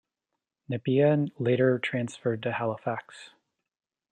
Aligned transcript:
Nepia 0.67 1.27
later 1.37 1.77
transferred 1.77 2.41
to 2.41 2.53
Halifax. 2.53 3.29